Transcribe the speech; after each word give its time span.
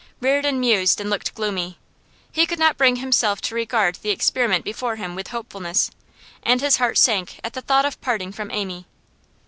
Reardon 0.19 0.59
mused 0.59 0.99
and 0.99 1.11
looked 1.11 1.35
gloomy. 1.35 1.77
He 2.31 2.47
could 2.47 2.57
not 2.57 2.75
bring 2.75 2.95
himself 2.95 3.39
to 3.41 3.53
regard 3.53 3.99
the 4.01 4.09
experiment 4.09 4.65
before 4.65 4.95
him 4.95 5.13
with 5.13 5.27
hopefulness, 5.27 5.91
and 6.41 6.59
his 6.59 6.77
heart 6.77 6.97
sank 6.97 7.39
at 7.43 7.53
the 7.53 7.61
thought 7.61 7.85
of 7.85 8.01
parting 8.01 8.31
from 8.31 8.49
Amy. 8.49 8.87